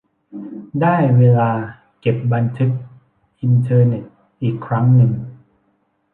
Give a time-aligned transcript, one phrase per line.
[0.81, 1.51] ได้เวลา
[2.01, 2.71] เก็บบันทึก
[3.41, 4.03] อินเทอร์เน็ต
[4.41, 5.11] อีกครั้งนึง